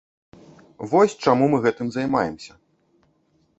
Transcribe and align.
Вось 0.93 1.17
чаму 1.27 1.45
мы 1.53 1.57
гэтым 1.65 1.87
займаемся. 1.99 2.51